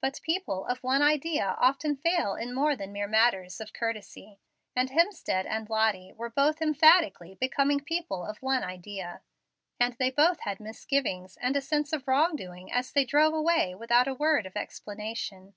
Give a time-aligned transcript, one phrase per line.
[0.00, 4.40] But people of one idea often fail in more than mere matters of courtesy;
[4.74, 9.22] and Hemstead and Lottie were emphatically becoming people of one idea.
[9.78, 13.72] And they both had misgivings and a sense of wrong doing as they drove away
[13.76, 15.54] without a word of explanation.